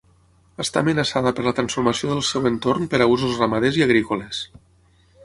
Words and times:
Està 0.63 0.81
amenaçada 0.85 1.33
per 1.39 1.43
la 1.47 1.53
transformació 1.59 2.09
del 2.11 2.23
seu 2.29 2.49
entorn 2.53 2.89
per 2.95 3.03
a 3.05 3.07
usos 3.17 3.37
ramaders 3.43 3.79
i 3.81 3.85
agrícoles. 3.89 4.41